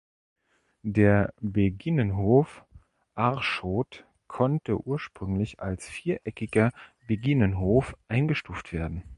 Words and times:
Der 0.81 1.31
Beginenhof 1.41 2.65
Aarschot 3.13 4.03
konnte 4.25 4.79
ursprünglich 4.83 5.59
als 5.59 5.87
viereckiger 5.87 6.71
Beginenhof 7.05 7.95
eingestuft 8.07 8.73
werden. 8.73 9.03